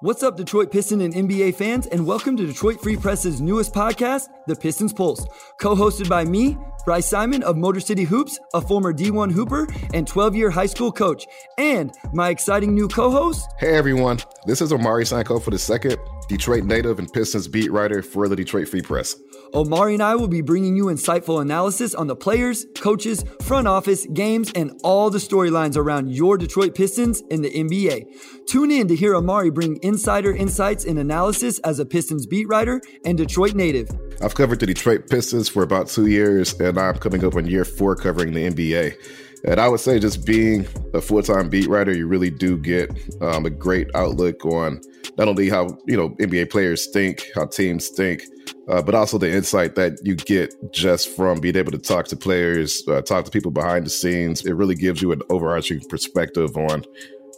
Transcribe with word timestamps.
What's 0.00 0.22
up, 0.22 0.36
Detroit 0.36 0.70
Piston 0.70 1.00
and 1.00 1.12
NBA 1.12 1.56
fans, 1.56 1.88
and 1.88 2.06
welcome 2.06 2.36
to 2.36 2.46
Detroit 2.46 2.80
Free 2.80 2.96
Press's 2.96 3.40
newest 3.40 3.74
podcast, 3.74 4.28
The 4.46 4.54
Pistons 4.54 4.92
Pulse, 4.92 5.26
co 5.60 5.74
hosted 5.74 6.08
by 6.08 6.24
me, 6.24 6.56
Bryce 6.84 7.06
Simon 7.06 7.42
of 7.42 7.56
Motor 7.56 7.80
City 7.80 8.04
Hoops, 8.04 8.38
a 8.54 8.60
former 8.60 8.94
D1 8.94 9.32
Hooper 9.32 9.66
and 9.92 10.06
12 10.06 10.36
year 10.36 10.50
high 10.50 10.66
school 10.66 10.92
coach, 10.92 11.26
and 11.58 11.92
my 12.12 12.28
exciting 12.28 12.76
new 12.76 12.86
co 12.86 13.10
host. 13.10 13.50
Hey 13.58 13.74
everyone, 13.74 14.20
this 14.46 14.62
is 14.62 14.72
Omari 14.72 15.02
Sankofa 15.02 15.50
the 15.50 15.58
second, 15.58 15.96
Detroit 16.28 16.64
native 16.64 16.98
and 16.98 17.10
Pistons 17.12 17.48
beat 17.48 17.72
writer 17.72 18.02
for 18.02 18.28
the 18.28 18.36
Detroit 18.36 18.68
Free 18.68 18.82
Press. 18.82 19.16
Omari 19.54 19.94
and 19.94 20.02
I 20.02 20.14
will 20.14 20.28
be 20.28 20.42
bringing 20.42 20.76
you 20.76 20.84
insightful 20.84 21.40
analysis 21.40 21.94
on 21.94 22.06
the 22.06 22.14
players, 22.14 22.66
coaches, 22.76 23.24
front 23.42 23.66
office, 23.66 24.06
games, 24.12 24.52
and 24.54 24.78
all 24.84 25.08
the 25.08 25.18
storylines 25.18 25.76
around 25.76 26.10
your 26.14 26.36
Detroit 26.36 26.74
Pistons 26.74 27.22
in 27.30 27.40
the 27.40 27.50
NBA. 27.50 28.46
Tune 28.46 28.70
in 28.70 28.88
to 28.88 28.94
hear 28.94 29.14
Omari 29.14 29.50
bring 29.50 29.78
insider 29.82 30.34
insights 30.34 30.84
and 30.84 30.98
analysis 30.98 31.58
as 31.60 31.78
a 31.78 31.86
Pistons 31.86 32.26
beat 32.26 32.46
writer 32.46 32.82
and 33.06 33.16
Detroit 33.16 33.54
native. 33.54 33.88
I've 34.20 34.34
covered 34.34 34.60
the 34.60 34.66
Detroit 34.66 35.08
Pistons 35.08 35.48
for 35.48 35.62
about 35.62 35.88
two 35.88 36.08
years, 36.08 36.52
and 36.60 36.78
I'm 36.78 36.98
coming 36.98 37.24
up 37.24 37.36
on 37.36 37.46
year 37.46 37.64
four 37.64 37.96
covering 37.96 38.34
the 38.34 38.50
NBA. 38.50 38.96
And 39.44 39.60
I 39.60 39.68
would 39.68 39.80
say, 39.80 39.98
just 39.98 40.26
being 40.26 40.66
a 40.94 41.00
full 41.00 41.22
time 41.22 41.48
beat 41.48 41.68
writer, 41.68 41.94
you 41.94 42.06
really 42.06 42.30
do 42.30 42.56
get 42.58 42.90
um, 43.20 43.46
a 43.46 43.50
great 43.50 43.88
outlook 43.94 44.44
on 44.44 44.80
not 45.16 45.28
only 45.28 45.48
how 45.48 45.78
you 45.86 45.96
know 45.96 46.10
NBA 46.10 46.50
players 46.50 46.86
think, 46.86 47.26
how 47.34 47.46
teams 47.46 47.88
think, 47.88 48.22
uh, 48.68 48.82
but 48.82 48.94
also 48.94 49.18
the 49.18 49.30
insight 49.30 49.74
that 49.76 49.98
you 50.04 50.14
get 50.14 50.54
just 50.72 51.14
from 51.14 51.40
being 51.40 51.56
able 51.56 51.72
to 51.72 51.78
talk 51.78 52.06
to 52.06 52.16
players, 52.16 52.86
uh, 52.88 53.00
talk 53.02 53.24
to 53.24 53.30
people 53.30 53.50
behind 53.50 53.86
the 53.86 53.90
scenes. 53.90 54.44
It 54.44 54.52
really 54.52 54.74
gives 54.74 55.00
you 55.00 55.12
an 55.12 55.22
overarching 55.30 55.80
perspective 55.88 56.56
on 56.56 56.84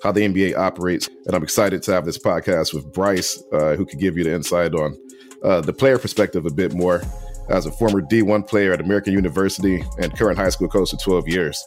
how 0.02 0.12
the 0.12 0.20
NBA 0.20 0.56
operates. 0.56 1.08
And 1.26 1.34
I'm 1.34 1.42
excited 1.42 1.82
to 1.82 1.92
have 1.92 2.06
this 2.06 2.18
podcast 2.18 2.72
with 2.72 2.90
Bryce, 2.92 3.42
uh, 3.52 3.76
who 3.76 3.84
can 3.84 3.98
give 3.98 4.16
you 4.16 4.24
the 4.24 4.34
insight 4.34 4.74
on 4.74 4.96
uh, 5.44 5.60
the 5.60 5.72
player 5.72 5.98
perspective 5.98 6.46
a 6.46 6.50
bit 6.50 6.72
more 6.72 7.02
as 7.48 7.66
a 7.66 7.72
former 7.72 8.00
D1 8.00 8.46
player 8.48 8.72
at 8.72 8.80
American 8.80 9.12
University 9.12 9.84
and 9.98 10.16
current 10.16 10.38
high 10.38 10.48
school 10.48 10.68
coach 10.68 10.90
for 10.90 10.96
12 10.96 11.28
years. 11.28 11.62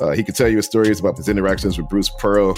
Uh, 0.00 0.10
he 0.12 0.22
can 0.22 0.34
tell 0.34 0.48
you 0.48 0.60
stories 0.62 1.00
about 1.00 1.16
his 1.16 1.28
interactions 1.28 1.78
with 1.78 1.88
Bruce 1.88 2.08
Pearl 2.08 2.56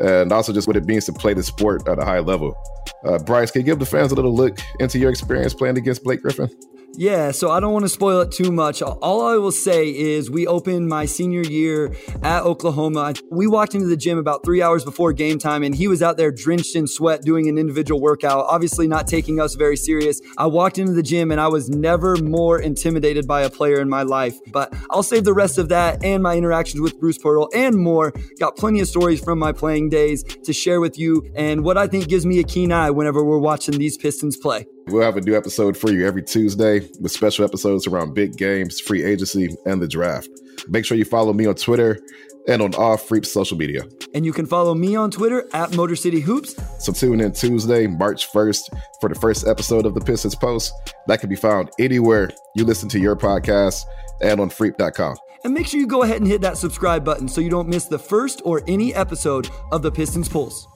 and 0.00 0.32
also 0.32 0.52
just 0.52 0.66
what 0.66 0.76
it 0.76 0.86
means 0.86 1.04
to 1.04 1.12
play 1.12 1.34
the 1.34 1.42
sport 1.42 1.86
at 1.86 1.98
a 1.98 2.04
high 2.04 2.20
level. 2.20 2.56
Uh, 3.04 3.18
Bryce, 3.18 3.50
can 3.50 3.60
you 3.60 3.66
give 3.66 3.78
the 3.78 3.86
fans 3.86 4.12
a 4.12 4.14
little 4.14 4.34
look 4.34 4.58
into 4.78 4.98
your 4.98 5.10
experience 5.10 5.54
playing 5.54 5.76
against 5.76 6.02
Blake 6.02 6.22
Griffin? 6.22 6.50
Yeah, 7.00 7.30
so 7.30 7.50
I 7.50 7.60
don't 7.60 7.72
want 7.72 7.86
to 7.86 7.88
spoil 7.88 8.20
it 8.20 8.30
too 8.30 8.52
much. 8.52 8.82
All 8.82 9.26
I 9.26 9.38
will 9.38 9.52
say 9.52 9.88
is 9.88 10.30
we 10.30 10.46
opened 10.46 10.86
my 10.86 11.06
senior 11.06 11.40
year 11.40 11.96
at 12.22 12.42
Oklahoma. 12.42 13.14
We 13.30 13.46
walked 13.46 13.74
into 13.74 13.86
the 13.86 13.96
gym 13.96 14.18
about 14.18 14.44
three 14.44 14.60
hours 14.60 14.84
before 14.84 15.14
game 15.14 15.38
time, 15.38 15.62
and 15.62 15.74
he 15.74 15.88
was 15.88 16.02
out 16.02 16.18
there 16.18 16.30
drenched 16.30 16.76
in 16.76 16.86
sweat 16.86 17.22
doing 17.22 17.48
an 17.48 17.56
individual 17.56 18.02
workout, 18.02 18.44
obviously 18.50 18.86
not 18.86 19.06
taking 19.06 19.40
us 19.40 19.54
very 19.54 19.78
serious. 19.78 20.20
I 20.36 20.46
walked 20.48 20.76
into 20.76 20.92
the 20.92 21.02
gym 21.02 21.30
and 21.30 21.40
I 21.40 21.48
was 21.48 21.70
never 21.70 22.16
more 22.16 22.60
intimidated 22.60 23.26
by 23.26 23.44
a 23.44 23.48
player 23.48 23.80
in 23.80 23.88
my 23.88 24.02
life. 24.02 24.36
But 24.52 24.74
I'll 24.90 25.02
save 25.02 25.24
the 25.24 25.32
rest 25.32 25.56
of 25.56 25.70
that 25.70 26.04
and 26.04 26.22
my 26.22 26.36
interactions 26.36 26.82
with 26.82 27.00
Bruce 27.00 27.16
Pearl 27.16 27.48
and 27.54 27.78
more. 27.78 28.12
Got 28.38 28.58
plenty 28.58 28.80
of 28.80 28.88
stories 28.88 29.24
from 29.24 29.38
my 29.38 29.52
playing 29.52 29.88
days 29.88 30.22
to 30.22 30.52
share 30.52 30.82
with 30.82 30.98
you 30.98 31.32
and 31.34 31.64
what 31.64 31.78
I 31.78 31.86
think 31.86 32.08
gives 32.08 32.26
me 32.26 32.40
a 32.40 32.44
keen 32.44 32.70
eye 32.72 32.90
whenever 32.90 33.24
we're 33.24 33.38
watching 33.38 33.78
these 33.78 33.96
Pistons 33.96 34.36
play. 34.36 34.66
We'll 34.90 35.02
have 35.02 35.16
a 35.16 35.20
new 35.20 35.36
episode 35.36 35.76
for 35.76 35.92
you 35.92 36.04
every 36.04 36.22
Tuesday 36.22 36.80
with 36.98 37.12
special 37.12 37.44
episodes 37.44 37.86
around 37.86 38.14
big 38.14 38.36
games, 38.36 38.80
free 38.80 39.04
agency, 39.04 39.48
and 39.64 39.80
the 39.80 39.86
draft. 39.86 40.28
Make 40.68 40.84
sure 40.84 40.96
you 40.96 41.04
follow 41.04 41.32
me 41.32 41.46
on 41.46 41.54
Twitter 41.54 42.00
and 42.48 42.60
on 42.60 42.74
all 42.74 42.96
Freep 42.96 43.24
social 43.24 43.56
media. 43.56 43.82
And 44.14 44.26
you 44.26 44.32
can 44.32 44.46
follow 44.46 44.74
me 44.74 44.96
on 44.96 45.12
Twitter 45.12 45.46
at 45.52 45.76
Motor 45.76 45.94
City 45.94 46.18
Hoops. 46.18 46.56
So 46.84 46.92
tune 46.92 47.20
in 47.20 47.32
Tuesday, 47.32 47.86
March 47.86 48.30
1st 48.32 48.62
for 49.00 49.08
the 49.08 49.14
first 49.14 49.46
episode 49.46 49.86
of 49.86 49.94
the 49.94 50.00
Pistons 50.00 50.34
Post. 50.34 50.72
That 51.06 51.20
can 51.20 51.28
be 51.28 51.36
found 51.36 51.70
anywhere 51.78 52.30
you 52.56 52.64
listen 52.64 52.88
to 52.88 52.98
your 52.98 53.14
podcast 53.14 53.84
and 54.20 54.40
on 54.40 54.50
Freep.com. 54.50 55.16
And 55.44 55.54
make 55.54 55.68
sure 55.68 55.78
you 55.78 55.86
go 55.86 56.02
ahead 56.02 56.18
and 56.18 56.26
hit 56.26 56.40
that 56.40 56.58
subscribe 56.58 57.04
button 57.04 57.28
so 57.28 57.40
you 57.40 57.48
don't 57.48 57.68
miss 57.68 57.84
the 57.84 57.98
first 57.98 58.42
or 58.44 58.62
any 58.66 58.92
episode 58.94 59.48
of 59.70 59.82
the 59.82 59.92
Pistons 59.92 60.28
Pulse. 60.28 60.66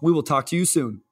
We 0.00 0.12
will 0.12 0.22
talk 0.22 0.46
to 0.46 0.56
you 0.56 0.64
soon. 0.64 1.03